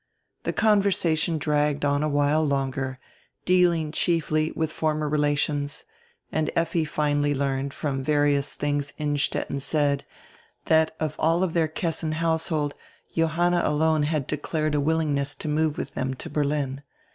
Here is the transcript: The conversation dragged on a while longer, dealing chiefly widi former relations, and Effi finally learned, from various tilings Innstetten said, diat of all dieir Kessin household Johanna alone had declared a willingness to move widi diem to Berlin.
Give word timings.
The 0.45 0.51
conversation 0.51 1.37
dragged 1.37 1.85
on 1.85 2.01
a 2.01 2.09
while 2.09 2.43
longer, 2.43 2.97
dealing 3.45 3.91
chiefly 3.91 4.49
widi 4.53 4.69
former 4.71 5.07
relations, 5.07 5.83
and 6.31 6.49
Effi 6.55 6.85
finally 6.85 7.35
learned, 7.35 7.71
from 7.71 8.03
various 8.03 8.55
tilings 8.55 8.93
Innstetten 8.97 9.59
said, 9.59 10.03
diat 10.65 10.89
of 10.99 11.15
all 11.19 11.41
dieir 11.41 11.67
Kessin 11.71 12.13
household 12.13 12.73
Johanna 13.15 13.61
alone 13.63 14.01
had 14.01 14.25
declared 14.25 14.73
a 14.73 14.81
willingness 14.81 15.35
to 15.35 15.47
move 15.47 15.75
widi 15.75 15.93
diem 15.93 16.15
to 16.15 16.29
Berlin. 16.31 16.81